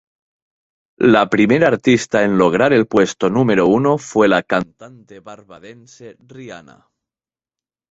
La 1.07 1.19
primera 1.33 1.67
artista 1.67 2.23
en 2.23 2.39
lograr 2.39 2.73
el 2.73 2.87
puesto 2.87 3.29
número 3.29 3.67
uno 3.67 3.99
fue 3.99 4.27
la 4.27 4.41
cantante 4.41 5.19
barbadense 5.19 6.17
Rihanna. 6.25 6.89